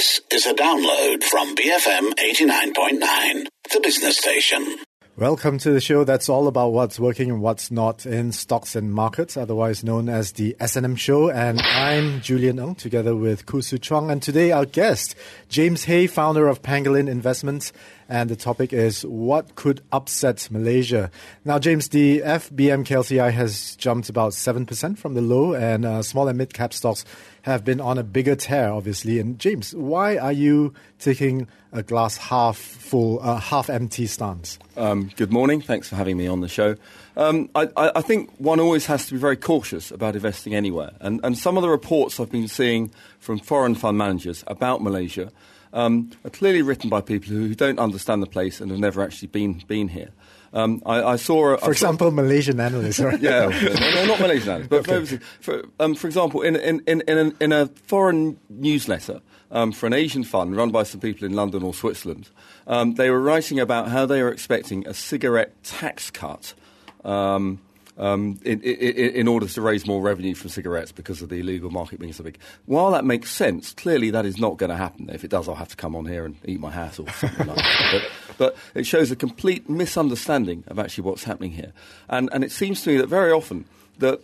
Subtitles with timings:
[0.00, 4.78] This is a download from BFM 89.9, the business station.
[5.18, 8.94] Welcome to the show that's all about what's working and what's not in stocks and
[8.94, 11.28] markets, otherwise known as the S&M show.
[11.28, 14.10] And I'm Julian Ng, together with Hsu Chuang.
[14.10, 15.14] And today our guest,
[15.50, 17.70] James Hay, founder of Pangolin Investments.
[18.10, 21.12] And the topic is what could upset Malaysia.
[21.44, 26.26] Now, James, the FBM KLCI has jumped about 7% from the low, and uh, small
[26.26, 27.04] and mid cap stocks
[27.42, 29.20] have been on a bigger tear, obviously.
[29.20, 34.58] And James, why are you taking a glass half full, uh, half empty stance?
[34.76, 35.60] Um, good morning.
[35.60, 36.74] Thanks for having me on the show.
[37.16, 40.90] Um, I, I, think one always has to be very cautious about investing anywhere.
[41.00, 42.90] And, and some of the reports I've been seeing
[43.20, 45.30] from foreign fund managers about Malaysia
[45.72, 49.28] um, are clearly written by people who don't understand the place and have never actually
[49.28, 50.10] been, been here.
[50.52, 52.98] Um, I, I, saw, a, for example, Malaysian analysts.
[53.00, 53.20] Right?
[53.20, 55.04] yeah, no, no, not Malaysian analysts, but okay.
[55.04, 59.20] for, for, um, for, example, in, in, in, in, a, in a foreign newsletter
[59.52, 62.30] um, for an Asian fund run by some people in London or Switzerland,
[62.66, 66.54] um, they were writing about how they were expecting a cigarette tax cut.
[67.04, 67.60] Um,
[68.00, 71.70] um, in, in, in, order to raise more revenue from cigarettes because of the illegal
[71.70, 72.38] market being so big.
[72.64, 75.10] While that makes sense, clearly that is not going to happen.
[75.10, 77.46] If it does, I'll have to come on here and eat my hat or something
[77.46, 77.88] like that.
[77.92, 81.72] But, but, it shows a complete misunderstanding of actually what's happening here.
[82.08, 83.66] And, and it seems to me that very often
[83.98, 84.20] that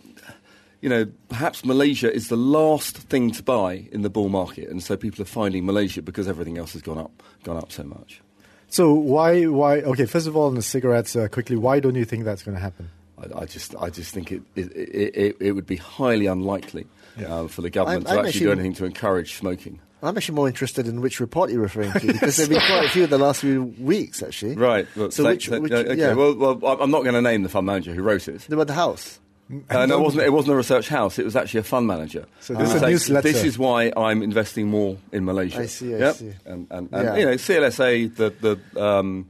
[0.81, 4.81] you know, perhaps Malaysia is the last thing to buy in the bull market, and
[4.81, 8.21] so people are finding Malaysia because everything else has gone up, gone up so much.
[8.69, 9.77] So why, why?
[9.79, 12.55] Okay, first of all, on the cigarettes, uh, quickly, why don't you think that's going
[12.55, 12.89] to happen?
[13.17, 16.87] I, I, just, I just think it, it, it, it would be highly unlikely
[17.19, 17.33] yeah.
[17.33, 19.79] uh, for the government I'm, to I'm actually do anything to encourage smoking.
[20.03, 22.85] I'm actually more interested in which report you're referring to because there have been quite
[22.85, 24.55] a few in the last few weeks, actually.
[24.55, 24.87] Right.
[24.95, 25.95] Well, so, which, which, okay.
[25.95, 26.13] Yeah.
[26.13, 28.47] Well, well, I'm not going to name the fund manager who wrote it.
[28.47, 29.19] About the house.
[29.69, 30.23] Uh, no, it wasn't.
[30.23, 31.17] It wasn't a research house.
[31.17, 32.25] It was actually a fund manager.
[32.41, 33.21] So this uh, is a.
[33.21, 35.61] This is why I'm investing more in Malaysia.
[35.61, 35.95] I see.
[35.95, 36.15] I yep.
[36.15, 36.33] see.
[36.45, 37.15] And, and, and yeah.
[37.15, 39.29] you know, CLSA, the the um,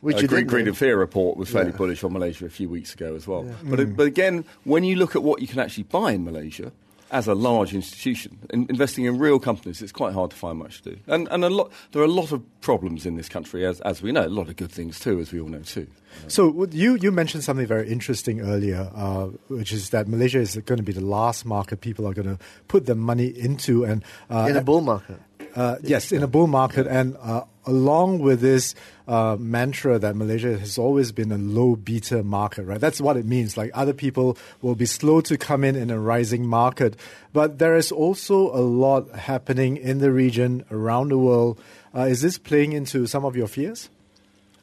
[0.00, 1.76] which uh, Greed, Greed and Fear report was fairly yeah.
[1.76, 3.44] bullish on Malaysia a few weeks ago as well.
[3.44, 3.52] Yeah.
[3.64, 3.96] But, mm.
[3.96, 6.72] but again, when you look at what you can actually buy in Malaysia
[7.10, 10.80] as a large institution, in, investing in real companies, it's quite hard to find much
[10.82, 10.98] to do.
[11.08, 14.00] And, and a lot, there are a lot of problems in this country, as, as
[14.00, 15.88] we know, a lot of good things too, as we all know too.
[16.28, 20.78] So you, you mentioned something very interesting earlier, uh, which is that Malaysia is going
[20.78, 22.38] to be the last market people are going to
[22.68, 25.20] put their money into, and uh, in a bull market.
[25.54, 28.74] Uh, yes, in a bull market, and uh, along with this
[29.06, 32.80] uh, mantra that Malaysia has always been a low beta market, right?
[32.80, 33.56] That's what it means.
[33.56, 36.96] Like other people will be slow to come in in a rising market,
[37.32, 41.60] but there is also a lot happening in the region around the world.
[41.94, 43.88] Uh, is this playing into some of your fears?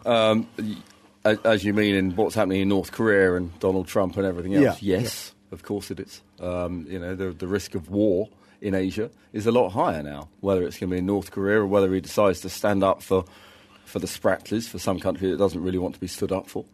[0.06, 0.48] Um,
[1.24, 4.82] as you mean in what's happening in North Korea and Donald Trump and everything else?
[4.82, 5.56] Yeah, yes, yeah.
[5.56, 6.22] of course it is.
[6.40, 8.30] Um, you know, the, the risk of war
[8.62, 11.62] in Asia is a lot higher now, whether it's going to be in North Korea
[11.62, 13.26] or whether he decides to stand up for,
[13.86, 16.66] for the Spratlys, for some country that doesn't really want to be stood up for.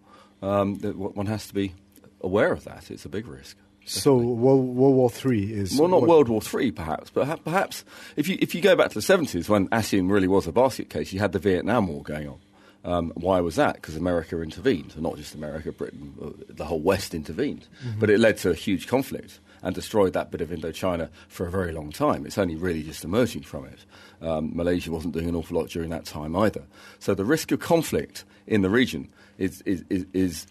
[0.41, 1.73] Um, one has to be
[2.21, 2.91] aware of that.
[2.91, 3.57] It's a big risk.
[3.85, 4.01] Definitely.
[4.01, 6.09] So World, World War Three is well, not what?
[6.09, 7.83] World War Three, perhaps, but perhaps
[8.15, 10.89] if you if you go back to the seventies when ASEAN really was a basket
[10.89, 12.39] case, you had the Vietnam War going on.
[12.85, 13.75] Um, why was that?
[13.75, 17.67] Because America intervened, not just America, Britain, uh, the whole West intervened.
[17.85, 17.99] Mm-hmm.
[17.99, 21.51] But it led to a huge conflict and destroyed that bit of Indochina for a
[21.51, 22.25] very long time.
[22.25, 23.79] It's only really just emerging from it.
[24.21, 26.63] Um, Malaysia wasn't doing an awful lot during that time either.
[26.99, 30.47] So the risk of conflict in the region is, is, is, is,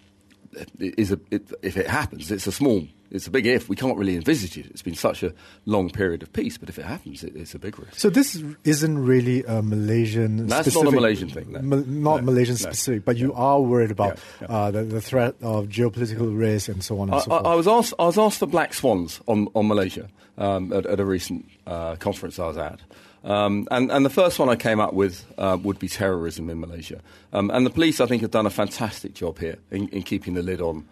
[0.78, 3.68] is a, it, if it happens, it's a small it's a big if.
[3.68, 4.66] We can't really envisage it.
[4.66, 5.32] It's been such a
[5.66, 7.98] long period of peace, but if it happens, it, it's a big risk.
[7.98, 10.46] So this isn't really a Malaysian.
[10.46, 11.52] That's specific, not a Malaysian thing.
[11.52, 11.60] No.
[11.60, 12.58] Ma- not no, Malaysian no.
[12.58, 14.56] specific, but you are worried about yeah, yeah.
[14.56, 17.46] Uh, the, the, threat of geopolitical risk and so on and I, so forth.
[17.46, 17.94] I, I, was asked.
[17.98, 20.08] I was asked for black swans on on Malaysia
[20.38, 22.80] um, at, at, a recent uh, conference I was at.
[23.24, 26.58] Um, and, and, the first one I came up with uh, would be terrorism in
[26.58, 27.00] Malaysia.
[27.32, 30.34] Um, and the police, I think, have done a fantastic job here in, in keeping
[30.34, 30.88] the lid on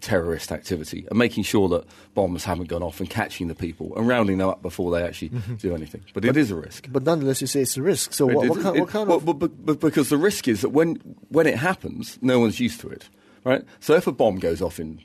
[0.00, 1.84] terrorist activity and making sure that
[2.14, 5.30] bombs haven't gone off and catching the people and rounding them up before they actually
[5.30, 5.54] mm-hmm.
[5.56, 6.02] do anything.
[6.14, 6.88] But, but, it is a risk.
[6.90, 8.12] But nonetheless, you say it's a risk.
[8.12, 9.38] So what, what, kind, it, what kind well, of?
[9.38, 10.96] But, but, because the risk is that when
[11.28, 13.08] when it happens, no one's used to it,
[13.44, 13.64] right?
[13.80, 15.00] So if a bomb goes off in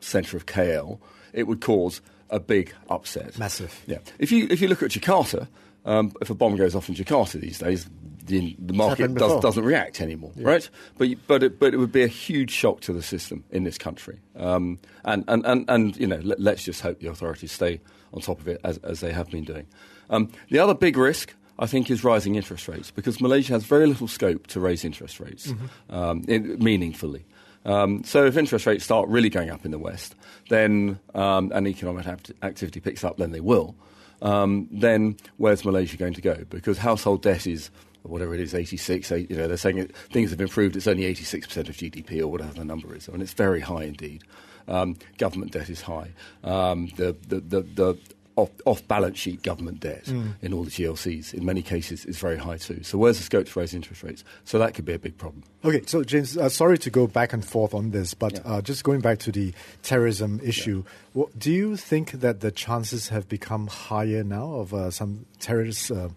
[0.00, 0.98] centre of KL,
[1.32, 2.00] it would cause
[2.30, 3.38] a big upset.
[3.38, 3.82] Massive.
[3.86, 3.98] Yeah.
[4.18, 5.48] If you if you look at Jakarta,
[5.84, 7.88] um, if a bomb goes off in Jakarta these days,
[8.26, 10.48] the, the market does, doesn't react anymore, yeah.
[10.48, 10.70] right?
[10.98, 13.78] But but it, but it would be a huge shock to the system in this
[13.78, 14.18] country.
[14.36, 17.80] Um, and, and, and, and you know, let, us just hope the authorities stay
[18.12, 19.66] on top of it as, as they have been doing.
[20.10, 21.34] Um, the other big risk.
[21.58, 25.18] I think is rising interest rates because Malaysia has very little scope to raise interest
[25.20, 25.94] rates mm-hmm.
[25.94, 27.24] um, in, meaningfully.
[27.64, 30.16] Um, so if interest rates start really going up in the West,
[30.50, 33.74] then um, and economic act- activity picks up, then they will
[34.22, 36.44] um, then where's Malaysia going to go?
[36.48, 37.70] Because household debt is
[38.08, 41.04] whatever it is, 86, eight, you know, they're saying it, things have improved, it's only
[41.14, 43.08] 86% of GDP or whatever the number is.
[43.08, 44.22] I mean, it's very high indeed.
[44.68, 46.10] Um, government debt is high.
[46.42, 47.98] Um, the, the, the, the
[48.34, 50.34] off, off balance sheet government debt Mm.
[50.42, 52.82] in all the GLCs, in many cases, is very high too.
[52.82, 54.24] So, where's the scope to raise interest rates?
[54.44, 55.42] So, that could be a big problem.
[55.64, 58.40] Okay, so James, uh, sorry to go back and forth on this, but Yeah.
[58.44, 63.08] uh, just going back to the terrorism issue, wha- do you think that the chances
[63.08, 66.08] have become higher now of uh, some terrorist uh,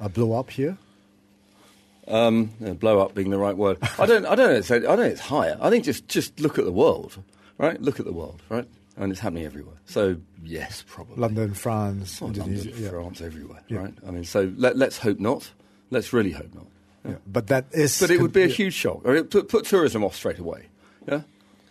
[0.00, 0.78] uh, blow up here?
[2.08, 2.46] Um,
[2.80, 3.78] blow up being the right word.
[3.98, 4.24] I don't.
[4.24, 4.56] I don't know.
[4.56, 5.02] It's, I don't know.
[5.02, 5.58] It's higher.
[5.60, 7.22] I think just just look at the world,
[7.58, 7.80] right?
[7.80, 8.66] Look at the world, right?
[8.96, 9.76] And it's happening everywhere.
[9.86, 11.16] So yes, probably.
[11.16, 12.70] London, France, Oh, Indonesia.
[12.70, 12.90] London, yeah.
[12.90, 13.78] France, everywhere, Yeah.
[13.78, 13.94] right?
[14.06, 15.52] I mean, so let, let's hope not.
[15.90, 16.66] Let's really hope not.
[17.06, 17.16] Yeah.
[17.26, 18.00] But that is.
[18.00, 19.02] But it would be a huge shock.
[19.04, 20.66] I mean, put, put tourism off straight away.
[21.06, 21.22] Yeah.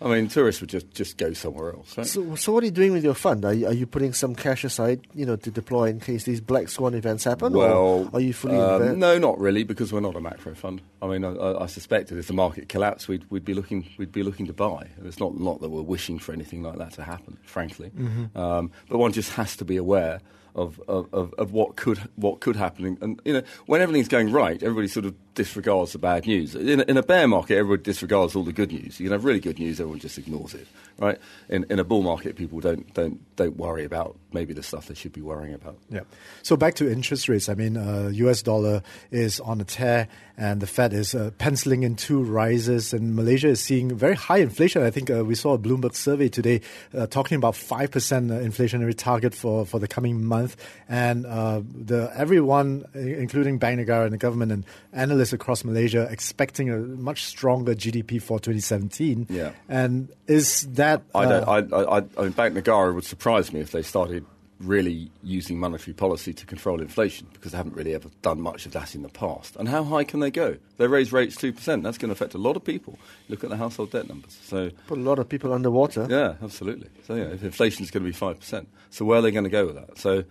[0.02, 1.98] I mean, tourists would just, just go somewhere else.
[1.98, 2.06] Right?
[2.06, 3.46] So, so what are you doing with your fund?
[3.46, 6.42] Are you, are you putting some cash aside, you know, to deploy in case these
[6.42, 9.00] black swan events happen, well, or are you fully um?
[9.00, 10.82] No, not really, because we're not a macro fund.
[11.02, 13.88] I mean, I, I, I suspect that if the market collapsed, we'd, we'd be looking
[13.98, 14.88] we'd be looking to buy.
[15.04, 17.90] It's not not that we're wishing for anything like that to happen, frankly.
[17.90, 18.38] Mm-hmm.
[18.38, 20.22] Um, but one just has to be aware
[20.58, 22.98] of, of, of, what could what could happen.
[23.00, 26.56] And you know, when everything's going right, everybody sort of disregards the bad news.
[26.56, 29.00] In a, in a bear market, everybody disregards all the good news.
[29.00, 30.68] You can have really good news, everyone just ignores it,
[30.98, 31.20] right?
[31.48, 34.96] In, in a bull market, people don't don't don't worry about maybe the stuff they
[34.96, 35.78] should be worrying about.
[35.90, 36.02] Yeah.
[36.42, 37.50] So back to interest rates.
[37.50, 38.42] I mean, uh, U.S.
[38.42, 38.82] dollar
[39.12, 40.08] is on a tear,
[40.38, 44.38] and the Fed is uh, penciling in two rises, and Malaysia is seeing very high
[44.38, 44.84] inflation.
[44.84, 46.62] I think uh, we saw a Bloomberg survey today
[46.96, 50.56] uh, talking about five percent inflationary target for, for the coming month,
[50.88, 56.70] and uh, the everyone, including Bank Negara and the government and analysts across Malaysia, expecting
[56.70, 59.28] a much stronger GDP for 2017.
[59.30, 59.52] Yeah.
[59.68, 61.74] And is that I uh, don't.
[61.74, 64.24] I, I, I mean, Bank Negara would surprise me if they started
[64.60, 68.72] really using monetary policy to control inflation because they haven't really ever done much of
[68.74, 69.56] that in the past.
[69.56, 70.58] And how high can they go?
[70.78, 71.84] They raise rates two percent.
[71.84, 72.98] That's going to affect a lot of people.
[73.30, 74.38] Look at the household debt numbers.
[74.44, 76.08] So Put a lot of people underwater.
[76.10, 76.90] yeah, absolutely.
[77.06, 79.44] So yeah, if inflation is going to be five percent, so where are they going
[79.44, 79.98] to go with that?
[79.98, 80.24] So.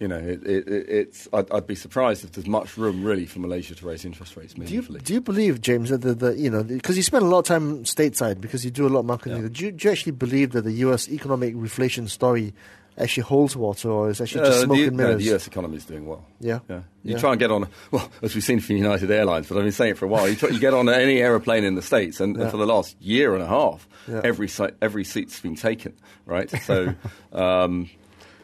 [0.00, 1.26] You know, it, it, it, it's.
[1.32, 4.54] I'd, I'd be surprised if there's much room really for Malaysia to raise interest rates
[4.54, 5.00] Do you, meaningfully.
[5.00, 7.46] do you believe, James, that the, the you know because you spend a lot of
[7.46, 9.42] time stateside because you do a lot of marketing?
[9.42, 9.48] Yeah.
[9.50, 11.08] Do, you, do you actually believe that the U.S.
[11.08, 12.54] economic reflation story
[13.00, 15.24] actually holds water, or is actually just Uh, smoke the, and no, mirrors?
[15.24, 16.24] the US economy is doing well.
[16.40, 16.58] Yeah.
[16.68, 16.80] Yeah.
[17.04, 17.18] You Yeah.
[17.18, 19.92] try and get on, well, as we've seen from United Airlines, but I've been saying
[19.92, 20.28] it for a while.
[20.28, 22.42] You, try, you get on any aeroplane in the States, and, Yeah.
[22.42, 24.20] and for the last year and a half, Yeah.
[24.24, 24.48] every,
[24.82, 25.92] every seat's been taken,
[26.26, 26.50] right?
[26.64, 26.94] So,
[27.32, 27.88] um,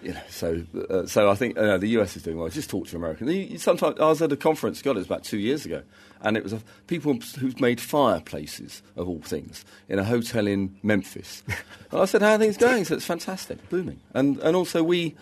[0.02, 2.48] you know, so, uh, so I think uh, the US is doing well.
[2.48, 3.32] Just talk to Americans.
[3.32, 5.82] You, you sometimes, I was at a conference, God, it was about two years ago,
[6.24, 10.74] and it was a, people who've made fireplaces, of all things, in a hotel in
[10.82, 11.42] Memphis.
[11.92, 12.78] and I said, how are things going?
[12.78, 14.00] He said, it's fantastic, booming.
[14.14, 15.14] And, and also we,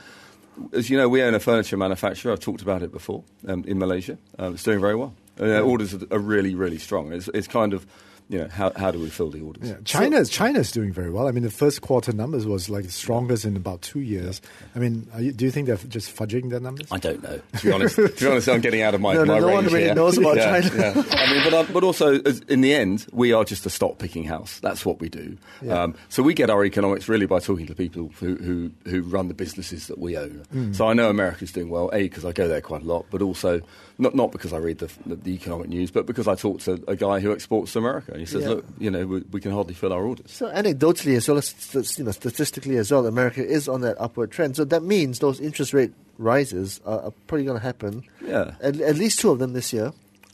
[0.72, 2.32] as you know, we own a furniture manufacturer.
[2.32, 4.16] I've talked about it before um, in Malaysia.
[4.38, 5.14] Um, it's doing very well.
[5.40, 7.12] Uh, orders are, are really, really strong.
[7.12, 7.86] It's, it's kind of,
[8.28, 9.68] you know, how, how do we fill the orders?
[9.68, 11.28] Yeah, China is China doing very well.
[11.28, 14.40] I mean, the first quarter numbers was like the strongest in about two years.
[14.74, 16.86] I mean, are you, do you think they're just fudging their numbers?
[16.90, 17.40] I don't know.
[17.58, 19.46] To be honest, to be honest, I'm getting out of my No, no, my no
[19.46, 19.94] one range really here.
[19.94, 20.76] knows about yeah, China.
[20.76, 21.02] Yeah.
[21.12, 24.24] I mean, but, uh, but also, in the end, we are just a stock picking
[24.24, 24.60] house.
[24.60, 25.36] That's what we do.
[25.60, 25.82] Yeah.
[25.82, 29.28] Um, so we get our economics really by talking to people who, who, who run
[29.28, 30.44] the businesses that we own.
[30.52, 30.72] Hmm.
[30.72, 33.22] So I know America's doing well, A, because I go there quite a lot, but
[33.22, 33.60] also
[33.98, 36.82] not, not because I read the, the, the economic news, but because I talked to
[36.88, 38.12] a guy who exports to America.
[38.12, 38.48] And he says, Yeah.
[38.50, 40.30] look, you know, we, we can hardly fill our orders.
[40.30, 43.96] So anecdotally as well as st- you know, statistically as well, America is on that
[44.00, 44.56] upward trend.
[44.56, 48.04] So that means those interest rate rises are, are probably going to happen.
[48.24, 48.54] Yeah.
[48.60, 49.92] At, at least two of them this year.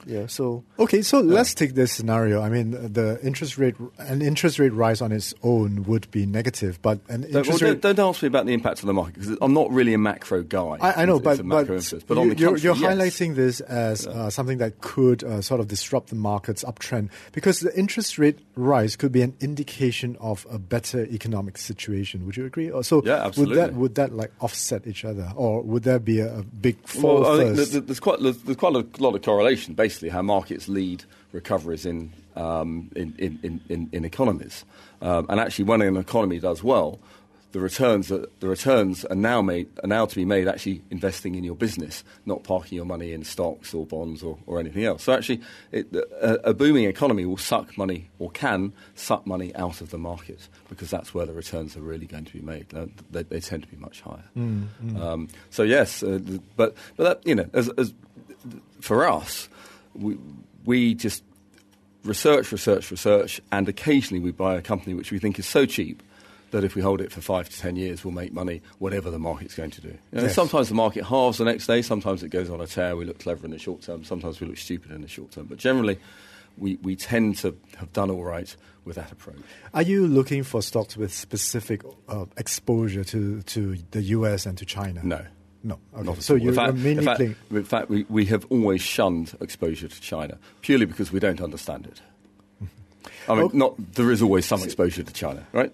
[0.09, 0.27] Yeah.
[0.27, 2.41] So Okay, so let's take this scenario.
[2.41, 6.81] I mean, the interest rate, an interest rate rise on its own would be negative,
[6.81, 9.15] but an Don't, well, interest don't, don't ask me about the impact on the market
[9.15, 10.79] because I'm not really a macro guy.
[10.81, 11.93] I, I know, but but, influence.
[11.93, 12.95] but you, on the you're, country, you're yes.
[12.95, 17.61] highlighting this as uh, something that could uh, sort of disrupt the market's uptrend because
[17.61, 22.25] the interest rate rise could be an indication of a better economic situation.
[22.27, 22.71] Would you agree?
[22.71, 23.57] Or So Yeah, absolutely.
[23.57, 26.79] would that would that like offset each other, or would there be a, a big
[26.87, 27.73] fall Well, I think first?
[27.73, 29.75] that there's quite there's, there's quite a lot of correlation,
[30.07, 34.65] how markets lead recoveries in um, in, in, in, in, economies,
[35.03, 37.01] um, and actually, when an economy does well,
[37.53, 41.35] the returns are, the returns are now made are now to be made actually investing
[41.35, 45.05] in your business, not parking your money in stocks or bonds or, or anything else.
[45.05, 45.41] So actually,
[45.73, 49.99] it, a, a booming economy will suck money or can suck money out of the
[49.99, 52.67] market because that's where the returns are really going to be made.
[52.75, 54.25] Uh, they, they tend to be much higher.
[55.03, 56.19] Um, so yes, uh,
[56.57, 57.95] but but that, you know, as, as
[58.81, 59.49] for us,
[59.99, 60.17] we
[60.65, 61.23] we just
[62.05, 66.03] research, research, research, and occasionally we buy a company which we think is so cheap
[66.51, 69.19] that if we hold it for five to ten years, we'll make money, whatever the
[69.19, 69.89] market's going to do.
[69.89, 70.35] You know, Yes.
[70.35, 73.19] Sometimes the market halves the next day, sometimes it goes on a tear, we look
[73.19, 75.47] clever in the short term, sometimes we look stupid in the short term.
[75.47, 75.99] But generally,
[76.57, 79.37] we, we tend to have done all right with that approach.
[79.75, 84.65] Are you looking for stocks with specific uh, exposure to, to the US and to
[84.65, 85.01] China?
[85.05, 85.27] No.
[85.65, 85.79] No.
[85.95, 86.05] Okay.
[86.05, 86.39] Not at so all.
[86.41, 87.37] you're in fact, mainly in fact, playing.
[87.51, 91.87] in fact we, we have always shunned exposure to China purely because we don't understand
[91.87, 92.01] it.
[93.29, 93.59] I mean, Okay.
[93.59, 95.73] not there is always some exposure to China, right?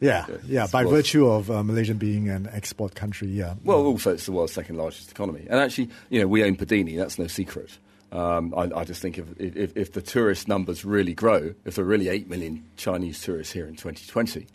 [0.00, 0.66] Yeah, Yeah, yeah.
[0.66, 3.54] By well- virtue of uh, Malaysia being an export country, yeah.
[3.64, 6.96] Well, also it's the world's second largest economy, and actually, you know, we own Padini.
[6.96, 7.76] That's no secret.
[8.12, 11.84] Um, I, I just think if, if, if the tourist numbers really grow, if there
[11.84, 14.46] are really eight million Chinese tourists here in 2020,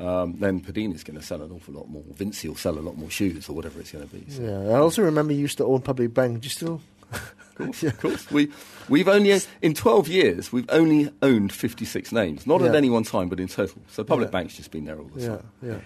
[0.00, 2.02] um, then Padini is going to sell an awful lot more.
[2.14, 4.24] Vincci will sell a lot more shoes or whatever it's going to be.
[4.30, 4.42] So.
[4.42, 6.40] Yeah, I also remember you used to own Public Bank.
[6.40, 6.80] Do you still?
[7.56, 8.30] course, of course.
[8.30, 8.50] We,
[8.88, 12.46] we've only, in 12 years, we've only owned 56 names.
[12.46, 13.82] Not at any one time, but in total.
[13.88, 14.32] So Public Yeah.
[14.32, 15.48] Bank's just been there all the Yeah, time.
[15.62, 15.78] yeah.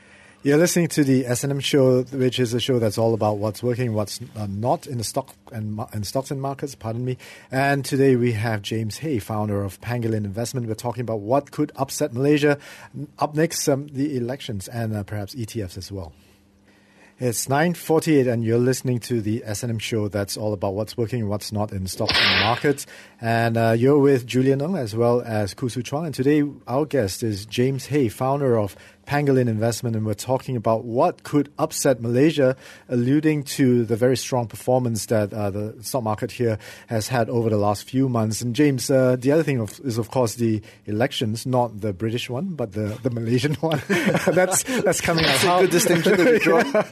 [0.44, 3.94] You're listening to the S&M show, which is a show that's all about what's working,
[3.94, 6.74] what's uh, not in the stock and in stocks and markets.
[6.74, 7.16] Pardon me.
[7.50, 10.66] And today we have James Hay, founder of Pangolin Investment.
[10.66, 12.58] We're talking about what could upset Malaysia.
[13.18, 16.12] Up next, um, the elections and uh, perhaps ETFs as well.
[17.20, 21.30] It's 9.48 and you're listening to the S&M show that's all about what's working and
[21.30, 22.86] what's not in stocks and markets.
[23.20, 26.06] And uh, you're with Julian Ng as well as Khoo Hsu Chuang.
[26.06, 29.96] And today our guest is James Hay, founder of Pangolin Investment.
[29.96, 32.56] And we're talking about what could upset Malaysia,
[32.88, 36.58] alluding to the very strong performance that uh, the stock market here
[36.88, 38.42] has had over the last few months.
[38.42, 42.28] And James, uh, the other thing of, is of course the elections, not the British
[42.30, 43.82] one, but the, the Malaysian one.
[43.88, 45.58] that's, that's coming That's out.
[45.58, 46.62] a good distinction draw.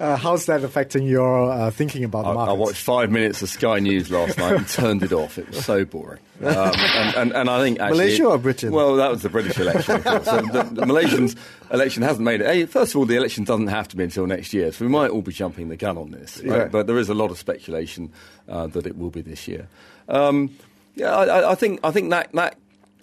[0.00, 2.50] Uh, how's that affecting your uh, thinking about I, the market?
[2.50, 5.38] I watched five minutes of Sky News last night and turned it off.
[5.38, 6.18] It was so boring.
[6.42, 8.72] Um, and, and, and I think actually, Malaysia or Britain?
[8.72, 10.02] Well, that was the British election.
[10.02, 11.36] So the, the Malaysians
[11.72, 12.46] election hasn't made it.
[12.46, 14.90] Hey, first of all, the election doesn't have to be until next year, so we
[14.90, 16.38] might all be jumping the gun on this.
[16.42, 16.58] Right?
[16.58, 16.64] Yeah.
[16.68, 18.12] But there is a lot of speculation
[18.48, 19.68] uh, that it will be this year.
[20.08, 20.50] Um,
[20.94, 22.56] yeah, I, I- think I think that that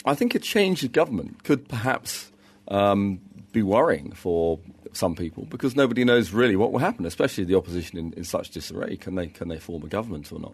[0.06, 2.32] I think a change of government could perhaps
[2.68, 3.20] um,
[3.52, 4.60] be worrying for
[4.94, 8.50] some people because nobody knows really what will happen, especially the opposition in, in such
[8.52, 8.96] disarray.
[8.98, 10.54] Can they can they form a government or not?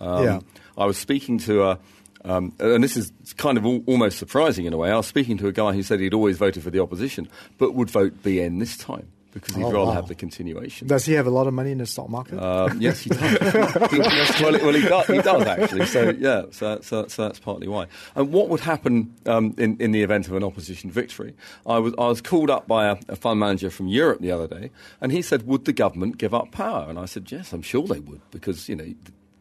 [0.00, 0.40] Um, Yeah.
[0.78, 1.78] I was speaking to a.
[2.24, 4.90] Um, and this is kind of al- almost surprising in a way.
[4.90, 7.74] I was speaking to a guy who said he'd always voted for the opposition, but
[7.74, 9.92] would vote BN this time because he'd Oh, rather wow.
[9.92, 10.88] have the continuation.
[10.88, 12.36] Does he have a lot of money in the stock market?
[12.42, 13.20] Um, yes, he does.
[13.90, 13.98] He-
[14.44, 15.86] well, well, he does, he does actually.
[15.86, 17.86] So yeah, so, so, so that's partly why.
[18.16, 21.34] And what would happen um, in, in the event of an opposition victory?
[21.64, 24.46] I was I was called up by a, a fund manager from Europe the other
[24.48, 27.62] day, and he said, "Would the government give up power?" And I said, "Yes, I'm
[27.62, 28.96] sure they would, because you know." Th-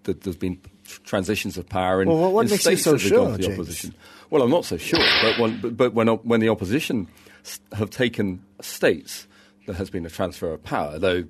[0.06, 0.58] th- there's been
[1.04, 3.54] transitions of power in, Well, what- makes you states so sure, the James?
[3.60, 3.94] opposition.
[4.30, 7.08] Well, I'm not so sure, but when, but, but when, when the opposition
[7.74, 9.28] have taken states,
[9.66, 11.24] there has been a transfer of power, though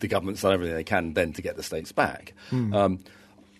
[0.00, 2.32] the government's done everything they can then to get the states back.
[2.52, 3.00] Um,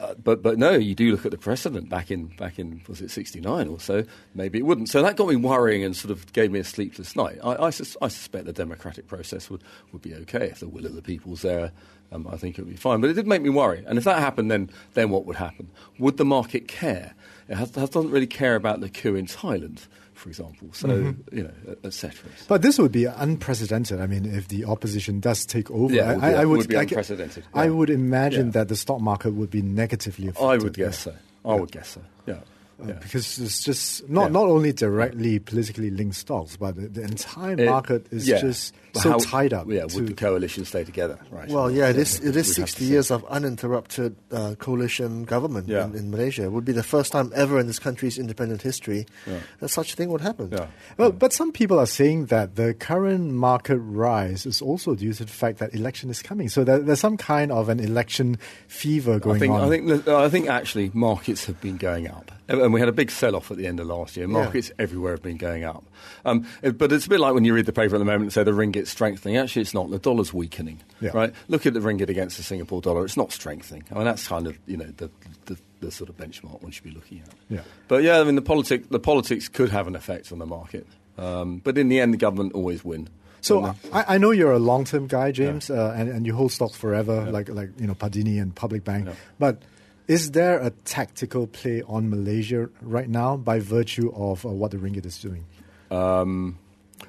[0.01, 3.01] uh, but but no, you do look at the precedent back in back in was
[3.01, 4.05] it sixty nine or so?
[4.35, 4.89] Maybe it wouldn't.
[4.89, 7.39] So that got me worrying and sort of gave me a sleepless night.
[7.45, 10.87] I, I, sus- I suspect the democratic process would, would be okay if the will
[10.87, 11.73] of the people's there.
[12.13, 13.01] Um, I think it would be fine.
[13.01, 13.85] But it did make me worry.
[13.87, 15.71] And if that happened, then then what would happen?
[15.99, 17.15] Would the market care?
[17.49, 19.87] It has, has, doesn't really care about the coup in Thailand,
[20.21, 20.69] for example.
[20.73, 21.37] So mm-hmm.
[21.37, 22.31] you know, etc.
[22.47, 24.01] but this would be unprecedented.
[24.01, 26.59] I mean, if the opposition does take over, Yeah, would be- I, I it would,
[26.59, 27.71] would be I, unprecedented, I yeah.
[27.71, 28.53] would imagine Yeah.
[28.53, 30.47] that the stock market would be negatively affected.
[30.47, 31.15] I would guess so.
[31.45, 32.03] I would guess so.
[32.27, 32.41] Yeah.
[32.83, 32.93] Uh, yeah.
[32.95, 34.29] Because it's just not, Yeah.
[34.39, 38.41] not only directly politically linked stocks, but the, the entire market is yeah.
[38.41, 39.67] just But so how- tied up.
[39.69, 41.19] Yeah, to- would the coalition stay together?
[41.31, 41.49] Right.
[41.49, 42.19] Well, yeah, it is.
[42.21, 45.85] It we'd is have to sixty years of uninterrupted uh, coalition government Yeah.
[45.87, 46.45] in, in Malaysia.
[46.45, 49.41] It would be the first time ever in this country's independent history Yeah.
[49.61, 50.49] that such a thing would happen.
[50.51, 50.67] Yeah.
[50.97, 55.25] Well, but some people are saying that the current market rise is also due to
[55.25, 56.49] the fact that election is coming.
[56.49, 59.61] So there, there's some kind of an election fever going I think, on.
[59.61, 62.33] I think, I think actually markets have been going up.
[62.71, 64.29] And we had a big sell off at the end of last year.
[64.29, 65.83] Markets everywhere have been going up.
[66.25, 68.23] Um, it- but it's a bit like when you read the paper at the moment
[68.23, 69.37] and say the ringgit's strengthening.
[69.37, 69.91] Actually, it's not.
[69.91, 70.79] The dollar's weakening.
[71.01, 71.11] Yeah.
[71.13, 71.35] Right?
[71.49, 73.05] Look at the ringgit against the Singapore dollar.
[73.05, 73.83] It's not strengthening.
[73.91, 75.11] I mean, that's kind of you know the,
[75.47, 77.35] the, the sort of benchmark one should be looking at.
[77.49, 77.63] Yeah.
[77.89, 80.87] But yeah, I mean, the, politic, the politics could have an effect on the market.
[81.19, 83.09] Um, but in the end, the government always win.
[83.43, 86.77] So I, I know you're a long-term guy, James, uh, and, and you hold stocks
[86.77, 89.07] forever, like like you know Padini and Public Bank.
[89.09, 89.15] Yeah.
[89.39, 89.63] But
[90.11, 94.77] is there a tactical play on Malaysia right now by virtue of uh, what the
[94.77, 95.45] ringgit is doing?
[95.93, 96.59] Um,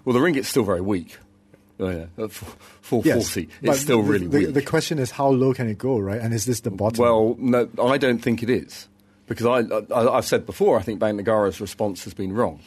[0.05, 1.17] well, the ringgit's still very weak.
[1.79, 2.05] Oh, yeah.
[2.19, 4.53] At f- 440, Yes, it's still really the, weak.
[4.53, 6.21] The question is, how low can it go, right?
[6.21, 7.03] And is this the bottom?
[7.03, 8.87] Well, no, I don't think it is.
[9.25, 12.59] Because I, I, I've said before, I think Bank Negara's response has been wrong.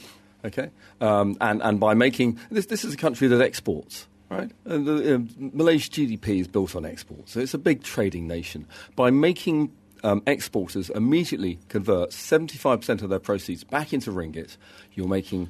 [0.44, 4.06] Okay, um, and and by making this, this is a country that exports.
[4.30, 8.26] Right, and the, uh, Malaysia's GDP is built on exports, so it's a big trading
[8.26, 8.66] nation.
[8.96, 9.72] By making
[10.04, 14.56] um, exporters immediately convert 75% of their proceeds back into ringgit,
[14.92, 15.48] you're making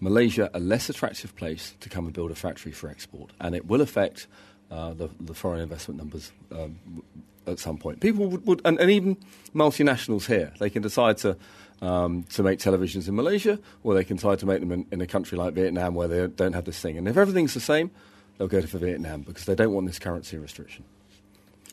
[0.00, 3.66] Malaysia a less attractive place to come and build a factory for export, and it
[3.66, 4.26] will affect
[4.70, 6.78] uh, the, the, foreign investment numbers um,
[7.46, 8.00] at some point.
[8.00, 9.16] People would, would and, and, even
[9.54, 11.36] multinationals here, they can decide to.
[11.82, 15.02] Um, to make televisions in Malaysia, or they can decide to make them in, in,
[15.02, 16.96] a country like Vietnam where they don't have this thing.
[16.96, 17.90] And if everything's the same,
[18.38, 20.84] they'll go to Vietnam because they don't want this currency restriction.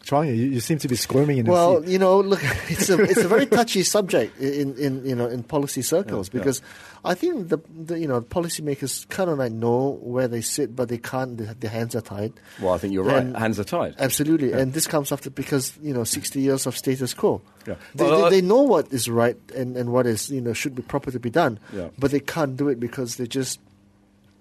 [0.04, 1.52] Chuang, you, you, seem to be squirming in this.
[1.52, 1.92] well, seat.
[1.92, 5.44] you know, look, it's a it's a very touchy subject in, in you know in
[5.44, 7.10] policy circles yeah, because yeah.
[7.12, 10.90] I think the, the you know policymakers kind of like know where they sit, but
[10.90, 11.38] they can't.
[11.38, 12.34] They, their hands are tied.
[12.62, 13.42] Well, I think you're and right.
[13.42, 13.96] Hands are tied.
[13.98, 14.58] Absolutely, yeah.
[14.58, 17.42] and this comes after because you know sixty years of status quo.
[17.66, 17.76] Yeah.
[17.96, 20.52] They, well, they, uh, they, know what is right and, and what is you know
[20.52, 21.88] should be proper to be done, yeah.
[21.98, 23.62] but they can't do it because they just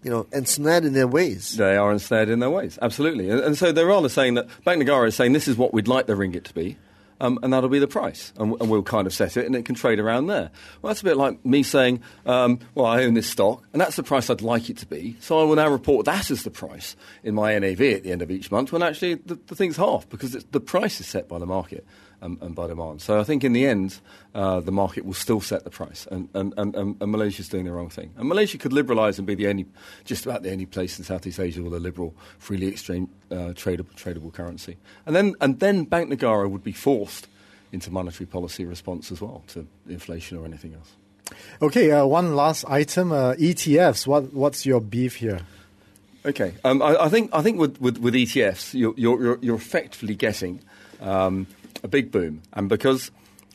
[0.03, 1.57] you know, ensnared in their ways.
[1.57, 3.31] They are ensnared in their ways, absolutely.
[3.31, 5.89] And, and so they're rather saying that Bank Negara is saying this is what we'd
[5.89, 6.77] like the ringgit to be.
[7.21, 9.65] Um, and that'll be the price, and, and, we'll kind of set it, and it
[9.65, 10.51] can trade around there.
[10.81, 13.95] Well, that's a bit like me saying, um, "Well, I own this stock, and that's
[13.95, 16.51] the price I'd like it to be, so I will now report that as the
[16.51, 19.77] price in my NAV at the end of each month." When actually the, the thing's
[19.77, 21.87] half because the price is set by the market
[22.23, 23.02] and, and by demand.
[23.02, 23.99] So I think in the end,
[24.35, 27.73] uh, the market will still set the price, and, and, and, and Malaysia's doing the
[27.73, 28.11] wrong thing.
[28.17, 29.67] And Malaysia could liberalise and be the only,
[30.05, 33.93] just about the only place in Southeast Asia with a liberal, freely exchange uh, tradable,
[33.95, 34.76] tradable currency.
[35.05, 37.29] And then, and then Bank Negara would be forced
[37.73, 40.93] into monetary policy response as well to inflation or anything else.
[41.61, 44.07] Okay, uh, one last item: uh, ETFs.
[44.07, 45.41] What, what's your beef here?
[46.26, 50.14] Okay, um, I, I, think I think with, with, with ETFs, you're, you're, you're effectively
[50.14, 50.61] getting
[51.00, 51.47] um,
[51.83, 52.43] a big boom.
[52.53, 53.11] And because,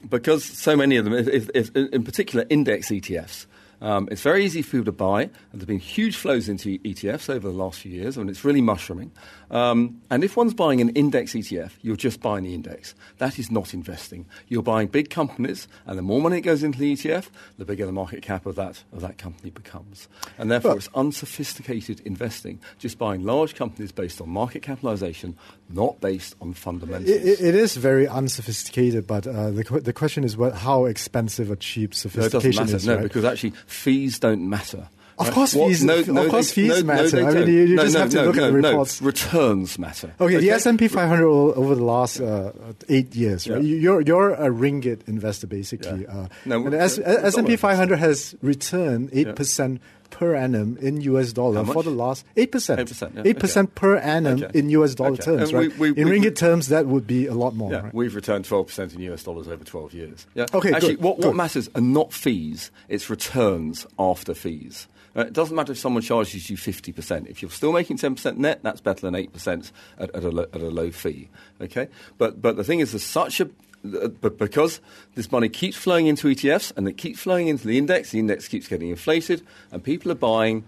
[0.08, 3.46] because so many of them, if, if, in particular index ETFs,
[3.82, 6.80] um, it's very easy for people to buy, and there have been huge flows into
[6.80, 9.12] ETFs over the last few years, and it's really mushrooming.
[9.52, 12.96] Um, and if one's buying an index ETF, you're just buying the index.
[13.20, 14.26] That is not investing.
[14.48, 17.86] You're buying big companies, and the more money that goes into the ETF, the bigger
[17.86, 20.08] the market cap of that, of that company becomes.
[20.38, 25.38] And therefore, it's unsophisticated investing, just buying large companies based on market capitalization,
[25.70, 27.10] not based on fundamentals.
[27.10, 31.56] it, it is very unsophisticated, but uh, the, the question is what, how expensive or
[31.56, 32.88] cheap sophistication no, it doesn't matter, is.
[32.88, 33.04] No, right?
[33.04, 34.90] because actually, fees don't matter.
[35.20, 35.70] Of course, what?
[35.70, 35.84] fees.
[35.84, 37.28] No, no, of course, they, fees no, matter.
[37.28, 39.02] I mean, you, you just have to look at the reports.
[39.02, 40.14] returns matter.
[40.20, 40.46] Okay, okay.
[40.46, 42.52] the S and P 500 over the last uh,
[42.88, 43.62] eight years, right?
[43.64, 46.04] You're you're a ringgit investor basically.
[46.04, 46.18] Yeah.
[46.18, 46.98] Uh, no, and the S
[47.36, 49.82] and P 500 has returned eight percent.
[50.10, 52.48] Per annum in US dollar for the last 8%.
[52.48, 53.34] 8%, yeah.
[53.34, 53.72] 8% okay.
[53.76, 54.60] per annum okay.
[54.60, 55.24] in US dollar okay.
[55.24, 55.78] terms, right?
[55.78, 57.72] We, we, in ringgit terms, that would be a lot more.
[57.72, 57.94] Yeah, right?
[57.94, 60.28] We've returned 12% in US dollars over 12 years.
[60.34, 60.46] Yeah.
[60.54, 61.28] Okay, Actually, good, what, good.
[61.28, 64.88] what matters are not fees, it's returns after fees.
[65.18, 67.28] Uh, it doesn't matter if someone charges you 50%.
[67.28, 70.70] If you're still making 10% net, that's better than 8% at, at, a, at a
[70.70, 71.30] low fee.
[71.60, 71.88] Okay?
[72.20, 73.50] But, but the thing is, there's such a
[73.96, 74.80] Uh, but because
[75.16, 78.48] this money keeps flowing into ETFs and it keeps flowing into the index, the index
[78.48, 80.64] keeps getting inflated, and people are buying.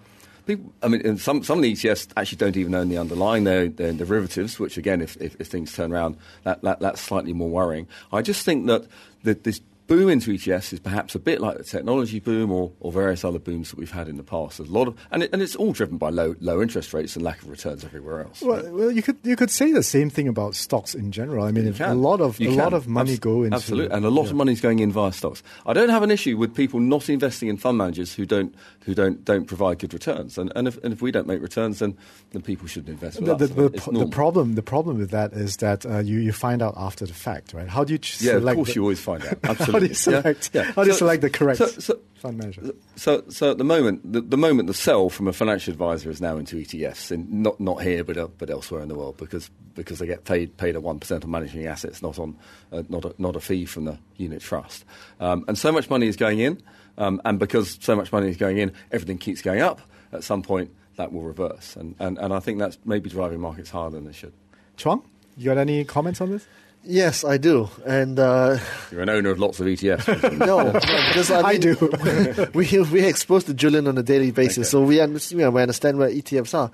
[0.45, 3.67] People, I mean, some some of the ETFs actually don't even own the underlying; they're,
[3.67, 4.59] they're derivatives.
[4.59, 7.87] Which again, if, if, if things turn around, that, that, that's slightly more worrying.
[8.11, 8.87] I just think that
[9.23, 12.91] the, this boom into ETFs is perhaps a bit like the technology boom or, or
[12.91, 14.59] various other booms that we've had in the past.
[14.59, 17.15] There's a lot of, and, it, and it's all driven by low low interest rates
[17.15, 18.41] and lack of returns everywhere else.
[18.41, 18.71] Well, right?
[18.71, 21.43] well you could you could say the same thing about stocks in general.
[21.43, 22.59] I mean, a lot of you a can.
[22.59, 24.29] lot of money Abs- go into absolutely, and a lot yeah.
[24.29, 25.41] of money is going in via stocks.
[25.65, 28.93] I don't have an issue with people not investing in fund managers who don't who
[28.93, 30.37] don't don't provide good returns.
[30.37, 31.97] And, and if and if we don't make returns, then
[32.31, 33.25] then people shouldn't invest.
[33.25, 36.61] The, the, the, the, problem the problem with that is that uh, you you find
[36.61, 37.67] out after the fact, right?
[37.67, 38.33] How do you yeah?
[38.33, 39.39] Of course, you always find out.
[39.43, 39.78] Absolutely.
[39.79, 40.49] How do you select?
[40.53, 40.61] Yeah?
[40.61, 40.71] Yeah.
[40.71, 42.71] How do you select the correct so, so, fund manager?
[42.95, 46.21] So, so at the moment, the, the, moment the sell from a financial advisor is
[46.21, 49.49] now into ETFs, and not not here, but uh, but elsewhere in the world, because
[49.75, 52.37] because they get paid paid at one percent on managing assets, not on
[52.71, 54.85] uh, not a, not a fee from the unit trust,
[55.19, 56.61] um, and so much money is going in,
[56.97, 59.81] um, and because so much money is going in, everything keeps going up.
[60.11, 63.69] At some point, that will reverse, and and, and I think that's maybe driving markets
[63.69, 64.33] higher than they should.
[64.77, 65.03] Chuang,
[65.37, 66.45] you got any comments on this?
[66.83, 68.57] Yes, I do, and uh,
[68.89, 70.07] you're an owner of lots of ETFs.
[70.39, 72.49] no, no, because I, mean, I do.
[72.53, 74.69] we we're exposed to Julian on a daily basis, okay.
[74.69, 76.71] so we understand, we understand where ETFs are.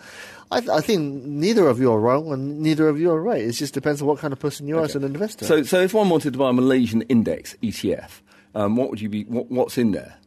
[0.51, 3.41] I, I, think neither of you are wrong, and neither of you are right.
[3.41, 5.43] It just depends on what kind of person you are as an investor.
[5.45, 8.21] So, so if one wanted to buy a Malaysian index ETF,
[8.53, 9.23] um, what would you be?
[9.23, 10.17] What, what's in there?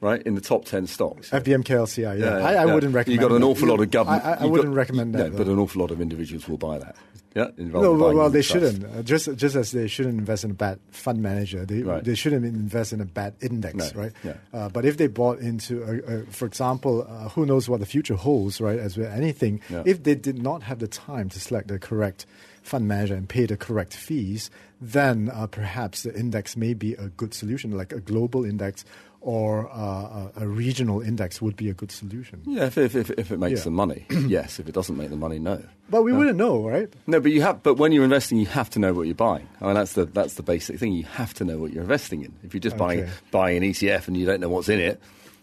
[0.00, 1.30] right, in the top 10 stocks.
[1.30, 2.12] FBM KLCI, yeah.
[2.12, 2.74] yeah, yeah I, I yeah.
[2.74, 4.24] wouldn't recommend You've got an awful lot of government.
[4.24, 5.36] I, I wouldn't got, recommend that.
[5.36, 6.96] but an awful lot of individuals will buy that.
[7.34, 8.84] Yeah, no, well, well they shouldn't.
[8.84, 12.02] Uh, just just as they shouldn't invest in a bad fund manager, they right.
[12.02, 14.00] they shouldn't invest in a bad index, no.
[14.00, 14.12] right?
[14.24, 14.34] Yeah.
[14.52, 17.86] Uh, but if they bought into, a, a, for example, uh, who knows what the
[17.86, 18.78] future holds, right?
[18.78, 19.82] As with anything, yeah.
[19.84, 22.26] if they did not have the time to select the correct
[22.62, 27.08] fund manager and pay the correct fees, then uh, perhaps the index may be a
[27.08, 28.84] good solution, like a global index
[29.28, 32.40] or uh, a regional index would be a good solution.
[32.46, 33.64] Yeah, if, if, if, if it makes yeah.
[33.64, 34.58] the money, yes.
[34.58, 35.62] If it doesn't make the money, no.
[35.90, 36.90] But we wouldn't know, right?
[37.06, 37.62] No, but you have.
[37.62, 39.46] But when you're investing, you have to know what you're buying.
[39.60, 40.94] I mean, that's the that's the basic thing.
[40.94, 42.32] You have to know what you're investing in.
[42.42, 43.02] If you're just okay.
[43.02, 44.98] buying buying an ETF and you don't know what's in it,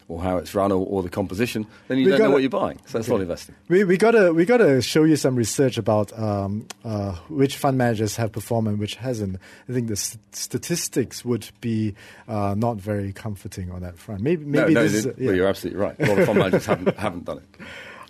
[0.07, 2.41] or how it's run or, or the composition, then you we don't gotta, know what
[2.41, 2.77] you're buying.
[2.85, 3.15] So that's okay.
[3.15, 3.55] not investing.
[3.69, 8.15] We we gotta we gotta show you some research about um, uh, which fund managers
[8.17, 9.37] have performed and which hasn't.
[9.67, 11.95] I think the st- statistics would be
[12.27, 14.21] uh, not very comforting on that front.
[14.21, 15.05] Maybe maybe no, no, this.
[15.05, 15.27] Is, yeah.
[15.27, 15.95] well, you're absolutely right.
[15.99, 17.65] A lot of fund managers haven't haven't done it.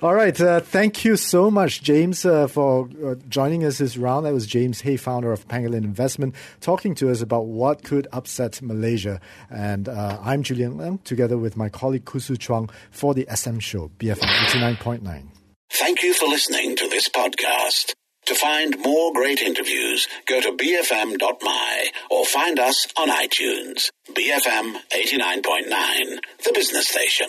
[0.05, 0.39] All right.
[0.39, 4.27] Uh, thank you so much, James, uh, for uh, joining us this round.
[4.27, 8.61] That was James Hay, founder of Pangolin Investment, talking to us about what could upset
[8.61, 9.19] Malaysia.
[9.49, 13.57] And uh, I'm Julian Ng, together with my colleague Khoo Hsu Chuang for the SM
[13.57, 15.23] Show, BFM 89.9.
[15.71, 17.93] Thank you for listening to this podcast.
[18.27, 23.89] To find more great interviews, go to bfm.my or find us on iTunes.
[24.11, 27.25] BFM 89.9, the business station.